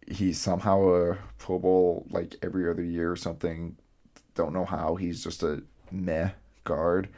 [0.08, 3.78] he's somehow a Pro Bowl like every other year or something.
[4.36, 4.96] Don't know how.
[4.96, 6.32] He's just a meh
[6.64, 7.10] guard.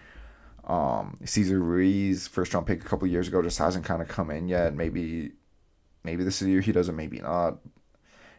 [0.65, 4.29] Um, Cesar Ruiz, first round pick a couple years ago, just hasn't kind of come
[4.29, 4.73] in yet.
[4.73, 5.31] Maybe,
[6.03, 6.95] maybe this is year he doesn't.
[6.95, 7.59] Maybe not.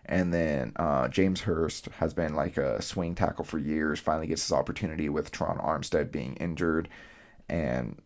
[0.04, 4.00] And then uh, James Hurst has been like a swing tackle for years.
[4.00, 6.88] Finally gets his opportunity with Terron Armstead being injured,
[7.48, 8.00] and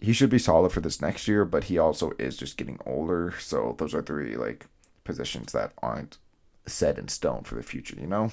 [0.00, 1.44] he should be solid for this next year.
[1.44, 3.34] But he also is just getting older.
[3.38, 4.66] So those are three like
[5.04, 6.18] positions that aren't
[6.66, 7.96] set in stone for the future.
[7.98, 8.32] You know.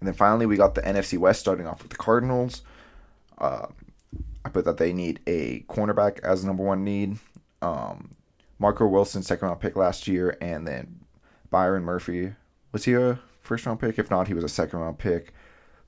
[0.00, 2.62] And then finally, we got the NFC West starting off with the Cardinals.
[3.38, 3.66] Uh,
[4.44, 7.18] I put that they need a cornerback as number one need.
[7.62, 8.10] Um,
[8.58, 11.00] Marco Wilson, second round pick last year, and then
[11.50, 12.34] Byron Murphy.
[12.72, 13.98] Was he a first round pick?
[13.98, 15.32] If not, he was a second round pick.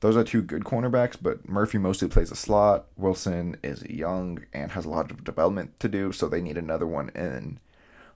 [0.01, 2.87] Those are two good cornerbacks, but Murphy mostly plays a slot.
[2.97, 6.87] Wilson is young and has a lot of development to do, so they need another
[6.87, 7.59] one in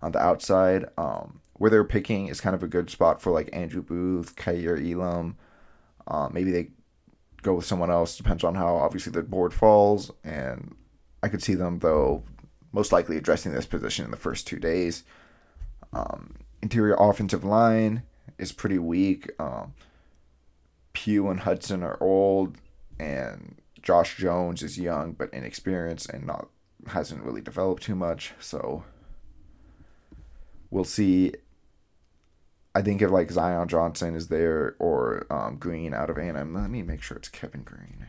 [0.01, 0.87] on the outside.
[0.97, 4.77] Um, where they're picking is kind of a good spot for like Andrew Booth, Kaiir
[4.77, 5.37] Elam.
[6.07, 6.71] Uh, maybe they
[7.42, 8.16] go with someone else.
[8.16, 10.11] Depends on how obviously the board falls.
[10.25, 10.75] And
[11.23, 12.25] I could see them though
[12.73, 15.05] most likely addressing this position in the first two days.
[15.92, 18.03] Um, interior offensive line
[18.38, 19.31] is pretty weak.
[19.38, 19.75] Um,
[20.92, 22.57] Pugh and Hudson are old,
[22.98, 26.48] and Josh Jones is young but inexperienced and not
[26.88, 28.33] hasn't really developed too much.
[28.40, 28.85] So
[30.70, 31.33] we'll see.
[32.74, 36.70] I think if like Zion Johnson is there or um, Green out of A&M, let
[36.70, 38.07] me make sure it's Kevin Green.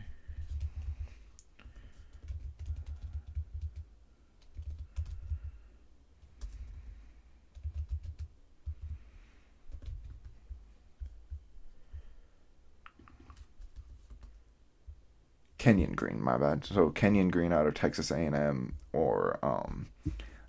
[15.63, 16.65] Kenyon Green, my bad.
[16.65, 19.88] So Kenyon Green out of Texas A&M or um,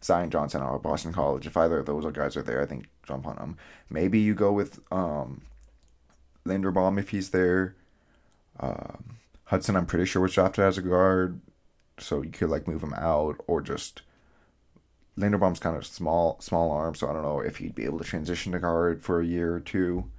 [0.03, 1.46] Zion Johnson out of Boston College.
[1.46, 3.57] If either of those guys are there, I think jump on them.
[3.88, 5.42] Maybe you go with um,
[6.44, 7.77] Linderbaum if he's there.
[8.59, 11.40] Um, Hudson, I'm pretty sure was drafted as a guard,
[11.96, 14.03] so you could like move him out or just
[15.16, 18.05] Linderbaum's kind of small, small arm, so I don't know if he'd be able to
[18.05, 20.11] transition to guard for a year or two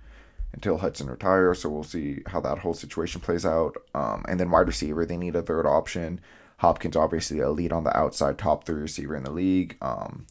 [0.56, 1.62] until Hudson retires.
[1.62, 3.76] So we'll see how that whole situation plays out.
[3.94, 6.22] Um, and then wide receiver, they need a third option.
[6.58, 9.78] Hopkins, obviously, a lead on the outside, top three receiver in the league.
[9.82, 10.26] Um,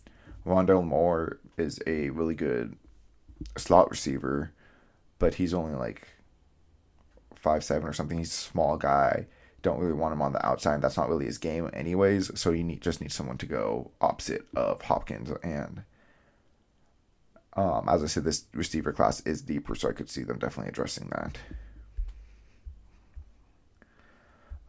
[0.47, 2.77] Rondale Moore is a really good
[3.57, 4.53] slot receiver,
[5.19, 6.09] but he's only like
[7.37, 8.19] five seven or something.
[8.19, 9.27] He's a small guy.
[9.61, 10.81] Don't really want him on the outside.
[10.81, 12.39] That's not really his game, anyways.
[12.39, 15.85] So you need just need someone to go opposite of Hopkins and
[17.57, 20.71] um, as I said, this receiver class is deeper, so I could see them definitely
[20.71, 21.38] addressing that.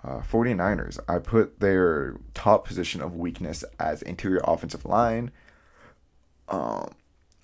[0.03, 5.31] Uh, 49ers, I put their top position of weakness as interior offensive line.
[6.47, 6.93] Um,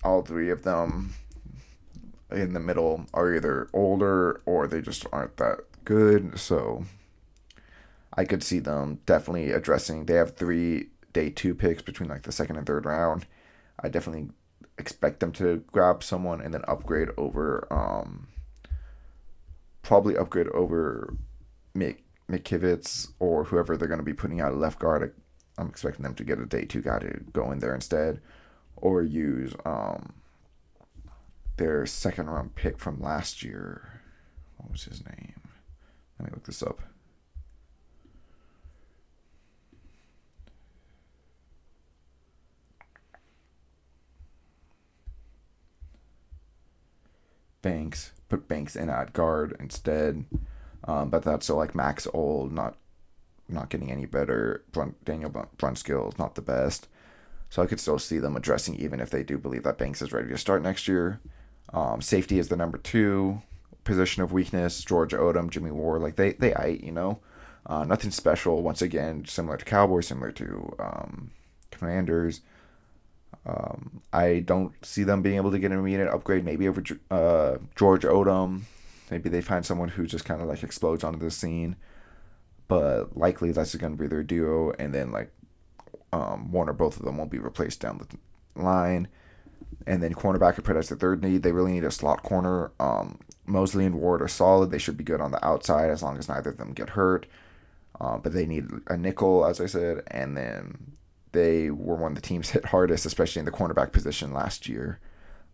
[0.04, 1.14] all three of them
[2.30, 6.38] in the middle are either older or they just aren't that good.
[6.38, 6.84] So
[8.14, 10.06] I could see them definitely addressing.
[10.06, 13.26] They have three day two picks between like the second and third round.
[13.80, 14.30] I definitely
[14.82, 17.66] expect them to grab someone and then upgrade over.
[17.70, 18.28] Um,
[19.82, 21.14] probably upgrade over
[21.74, 21.98] Mick
[22.30, 25.14] McKivitz or whoever they're going to be putting out a left guard.
[25.58, 28.20] I'm expecting them to get a day two guy to go in there instead,
[28.76, 30.14] or use um,
[31.56, 34.00] their second round pick from last year.
[34.56, 35.40] What was his name?
[36.18, 36.80] Let me look this up.
[47.62, 48.12] Banks.
[48.28, 50.24] Put Banks in at guard instead.
[50.84, 52.76] Um, but that's so like Max Old, not
[53.48, 54.64] not getting any better.
[54.72, 56.88] Brun- Daniel Brunskill is not the best.
[57.50, 60.12] So I could still see them addressing even if they do believe that Banks is
[60.12, 61.20] ready to start next year.
[61.72, 63.42] Um, safety is the number two
[63.84, 64.82] position of weakness.
[64.84, 67.20] George Odum, Jimmy Ward, like they they I you know,
[67.66, 68.62] uh, nothing special.
[68.62, 71.30] Once again, similar to Cowboys, similar to um,
[71.70, 72.40] Commanders.
[73.44, 76.44] Um, I don't see them being able to get an immediate upgrade.
[76.44, 78.62] Maybe over uh, George Odum.
[79.10, 81.76] Maybe they find someone who just kind of like explodes onto the scene.
[82.68, 85.30] But likely that's going to be their duo, and then like
[86.12, 89.08] um, one or both of them won't be replaced down the line.
[89.86, 91.42] And then cornerback I put as the third need.
[91.42, 92.70] They really need a slot corner.
[92.78, 94.70] Um, Moseley and Ward are solid.
[94.70, 97.26] They should be good on the outside as long as neither of them get hurt.
[98.00, 100.92] Uh, but they need a nickel, as I said, and then
[101.32, 105.00] they were one of the teams hit hardest, especially in the cornerback position last year,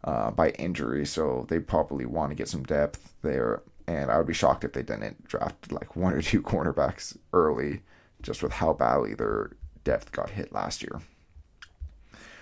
[0.04, 1.06] uh, by injury.
[1.06, 3.62] So they probably want to get some depth there.
[3.86, 7.82] And I would be shocked if they didn't draft like one or two cornerbacks early,
[8.22, 9.52] just with how badly their
[9.84, 11.00] depth got hit last year.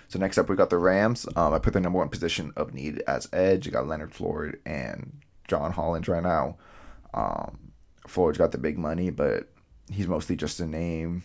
[0.09, 1.27] So next up, we got the Rams.
[1.35, 3.65] Um, I put their number one position of need as edge.
[3.65, 6.57] You got Leonard Floyd and John Holland right now.
[7.13, 7.71] Um,
[8.07, 9.49] Floyd's got the big money, but
[9.91, 11.23] he's mostly just a name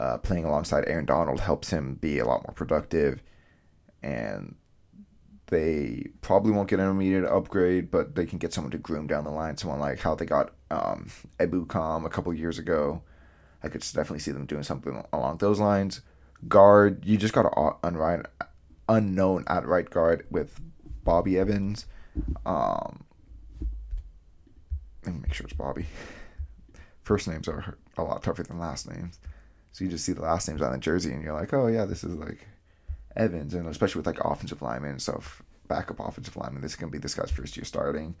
[0.00, 3.22] uh, playing alongside Aaron Donald helps him be a lot more productive.
[4.02, 4.56] And
[5.48, 9.24] they probably won't get an immediate upgrade, but they can get someone to groom down
[9.24, 9.58] the line.
[9.58, 13.02] Someone like how they got um, Ebukam a couple years ago.
[13.62, 16.00] I could definitely see them doing something along those lines.
[16.48, 18.22] Guard, you just got an
[18.88, 20.58] unknown at right guard with
[21.04, 21.84] Bobby Evans.
[22.46, 23.04] Um,
[25.04, 25.84] let me make sure it's Bobby.
[27.02, 29.18] First names are a lot tougher than last names.
[29.72, 31.84] So you just see the last names on the jersey, and you're like, oh yeah,
[31.84, 32.46] this is like
[33.16, 36.90] Evans, and especially with like offensive linemen and stuff, backup offensive lineman, this is gonna
[36.92, 38.14] be this guy's first year starting.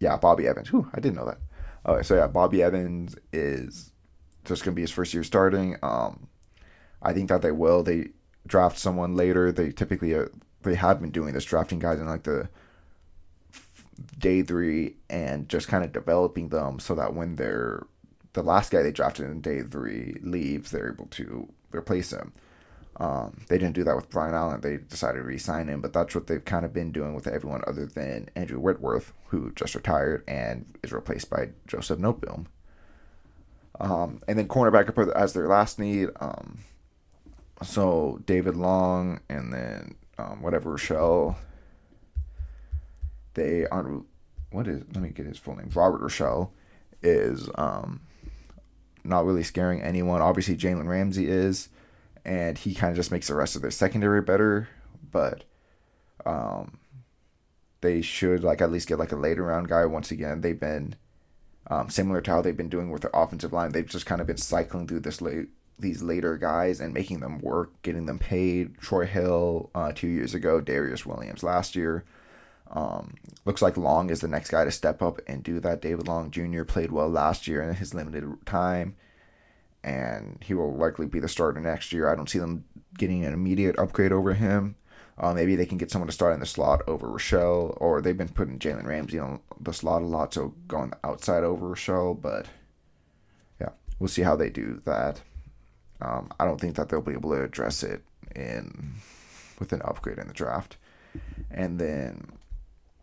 [0.00, 0.72] Yeah, Bobby Evans.
[0.72, 1.38] Whew, I didn't know that.
[1.86, 3.92] Okay, so yeah, Bobby Evans is
[4.44, 5.76] just gonna be his first year starting.
[5.82, 6.28] Um,
[7.00, 7.82] I think that they will.
[7.82, 8.08] They
[8.46, 9.52] draft someone later.
[9.52, 10.26] They typically uh,
[10.62, 12.48] they have been doing this, drafting guys in like the
[14.18, 17.86] day three and just kind of developing them so that when they're
[18.32, 22.32] the last guy they drafted in day three leaves, they're able to replace him.
[22.96, 24.60] Um, they didn't do that with Brian Allen.
[24.60, 27.62] They decided to re-sign him, but that's what they've kind of been doing with everyone
[27.66, 32.46] other than Andrew Whitworth, who just retired and is replaced by Joseph Noteboom.
[33.80, 36.10] Um, and then cornerback as their last need.
[36.20, 36.58] Um,
[37.62, 41.38] so David Long and then um, whatever Rochelle.
[43.34, 44.04] They on
[44.50, 45.70] what is let me get his full name.
[45.74, 46.52] Robert Rochelle
[47.02, 48.00] is um,
[49.04, 50.22] not really scaring anyone.
[50.22, 51.68] Obviously, Jalen Ramsey is,
[52.24, 54.68] and he kind of just makes the rest of their secondary better.
[55.10, 55.44] But
[56.24, 56.78] um,
[57.80, 59.84] they should like at least get like a later round guy.
[59.86, 60.94] Once again, they've been
[61.68, 63.72] um, similar to how they've been doing with their offensive line.
[63.72, 67.40] They've just kind of been cycling through this late these later guys and making them
[67.40, 68.78] work, getting them paid.
[68.78, 72.04] Troy Hill uh, two years ago, Darious Williams last year.
[72.72, 75.82] Um, looks like Long is the next guy to step up and do that.
[75.82, 76.64] David Long Jr.
[76.64, 78.96] played well last year in his limited time,
[79.84, 82.08] and he will likely be the starter next year.
[82.08, 82.64] I don't see them
[82.96, 84.76] getting an immediate upgrade over him.
[85.18, 88.16] Uh, maybe they can get someone to start in the slot over Rochelle, or they've
[88.16, 92.14] been putting Jalen Ramsey on the slot a lot, so going outside over Rochelle.
[92.14, 92.46] But
[93.60, 95.20] yeah, we'll see how they do that.
[96.00, 98.02] Um, I don't think that they'll be able to address it
[98.34, 98.94] in
[99.58, 100.78] with an upgrade in the draft.
[101.50, 102.32] And then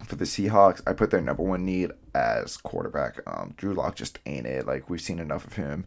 [0.03, 3.19] for the Seahawks, I put their number one need as quarterback.
[3.27, 4.65] Um, Drew Lock just ain't it.
[4.65, 5.85] Like we've seen enough of him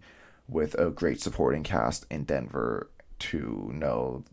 [0.49, 2.91] with a great supporting cast in Denver
[3.21, 4.25] to know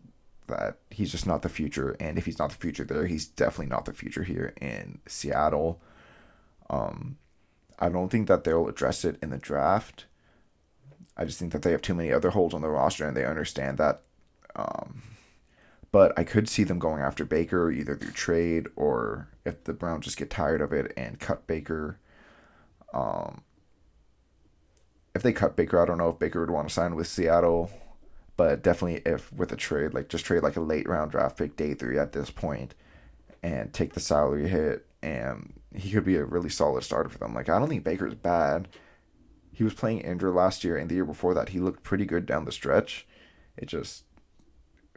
[0.48, 1.96] that he's just not the future.
[1.98, 5.80] And if he's not the future there, he's definitely not the future here in Seattle.
[6.68, 7.16] Um,
[7.78, 10.04] I don't think that they'll address it in the draft.
[11.16, 13.24] I just think that they have too many other holes on the roster and they
[13.24, 14.02] understand that.
[14.56, 15.02] Um,
[15.92, 20.04] but I could see them going after Baker either through trade or if the Browns
[20.04, 21.98] just get tired of it and cut Baker.
[22.94, 23.42] Um,
[25.14, 27.70] if they cut Baker, I don't know if Baker would want to sign with Seattle,
[28.36, 31.56] but definitely if with a trade, like just trade like a late round draft pick,
[31.56, 32.74] day three at this point,
[33.42, 37.34] and take the salary hit, and he could be a really solid starter for them.
[37.34, 38.68] Like I don't think Baker's bad.
[39.52, 42.24] He was playing injured last year, and the year before that, he looked pretty good
[42.24, 43.06] down the stretch.
[43.56, 44.04] It just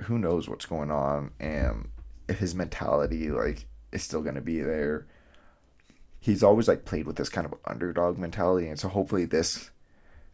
[0.04, 1.90] who knows what's going on and
[2.28, 5.06] if his mentality like is still going to be there.
[6.20, 9.72] He's always like played with this kind of underdog mentality and so hopefully this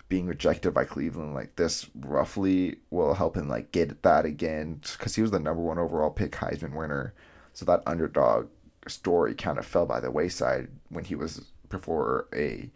[0.07, 5.15] being rejected by Cleveland like this roughly will help him like get that again because
[5.15, 7.13] he was the number one overall pick Heisman winner.
[7.53, 8.49] So that underdog
[8.87, 12.69] story kind of fell by the wayside when he was before a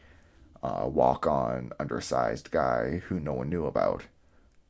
[0.62, 4.04] uh, walk on undersized guy who no one knew about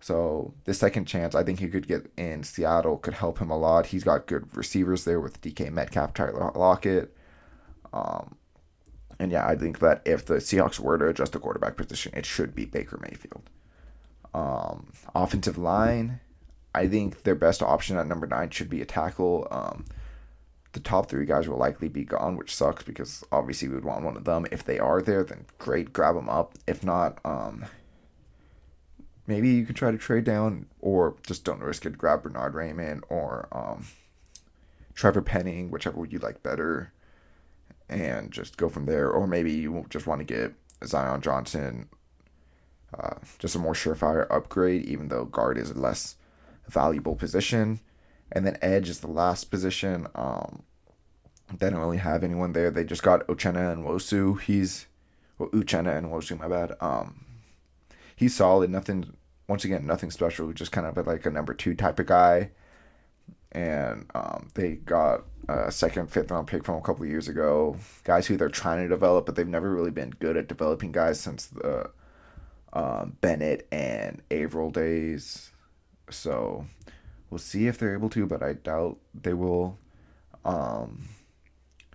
[0.04, 3.58] so the second chance, I think he could get in Seattle could help him a
[3.58, 3.86] lot.
[3.86, 7.16] He's got good receivers there with DK Metcalf, Tyler Lockett.
[7.94, 8.36] Um,
[9.18, 12.26] and yeah, I think that if the Seahawks were to adjust the quarterback position, it
[12.26, 13.50] should be Baker Mayfield.
[14.34, 16.20] Um, offensive line,
[16.76, 19.48] I think their best option at number nine should be a tackle.
[19.52, 19.86] Um,
[20.74, 24.04] the top three guys will likely be gone, which sucks because obviously we would want
[24.04, 24.48] one of them.
[24.52, 26.56] If they are there, then great, grab them up.
[26.68, 27.64] If not, um,
[29.28, 31.98] maybe you could try to trade down or just don't risk it.
[31.98, 33.86] Grab Bernard Raimann or um,
[34.96, 36.92] Trevor Penning, whichever you like better,
[37.90, 39.10] and just go from there.
[39.10, 40.54] Or maybe you just want to get
[40.86, 41.90] Zion Johnson,
[42.98, 46.16] uh, just a more surefire upgrade, even though guard is a less
[46.68, 47.80] valuable position.
[48.32, 50.08] And then edge is the last position.
[50.16, 50.64] Um,
[51.60, 52.72] they don't really have anyone there.
[52.72, 54.40] They just got Ochena and Nwosu.
[54.42, 54.88] He's
[55.38, 56.40] well, Uchenna Nwosu.
[56.40, 56.76] my bad.
[56.80, 57.26] Um,
[58.16, 58.70] he's solid.
[58.70, 59.16] Nothing.
[59.48, 60.52] Once again, nothing special.
[60.54, 62.52] Just kind of like a number two type of guy.
[63.52, 67.78] And um, they got a second, fifth round pick from a couple years ago.
[68.04, 71.20] Guys who they're trying to develop, but they've never really been good at developing guys
[71.20, 71.92] since the
[72.72, 75.52] um, Bennett and Avril days.
[76.10, 76.66] So
[77.30, 79.78] we'll see if they're able to, but I doubt they will.
[80.46, 81.04] Um,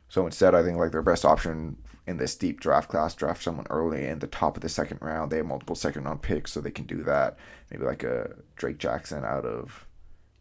[0.09, 1.77] so instead, I think like their best option
[2.09, 5.31] in this deep draft class, draft someone early in the top of the second round.
[5.31, 7.37] They have multiple second round picks, so they can do that.
[7.71, 9.87] Maybe like a Drake Jackson out of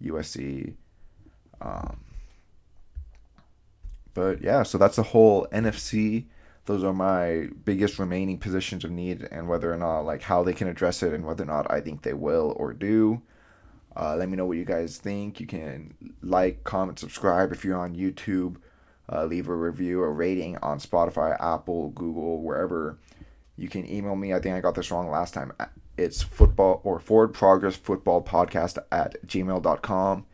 [0.02, 0.76] USC.
[1.60, 2.00] Um,
[4.14, 6.28] but yeah, so that's the whole NFC.
[6.68, 10.54] Those are my biggest remaining positions of need, and whether or not like how they
[10.54, 13.22] can address it, and whether or not I think they will or do.
[13.94, 15.42] Uh, let me know what you guys think.
[15.42, 18.56] You can like, comment, subscribe if you're on YouTube
[19.12, 22.98] uh, leave a review, a rating on Spotify, Apple, Google, wherever.
[23.56, 24.34] You can email me.
[24.34, 25.54] I think I got this wrong last time.
[25.98, 30.26] It's football or forward progress football podcast at gmail.com.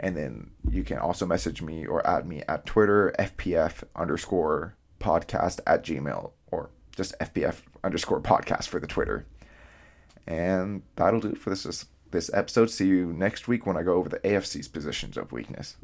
[0.00, 5.60] And then you can also message me or add me at Twitter, FPF underscore podcast
[5.66, 9.26] at Gmail or just FPF underscore podcast for the Twitter.
[10.26, 12.70] And that'll do it for this, this episode.
[12.70, 15.76] See you next week when I go over the AFC's positions of weakness.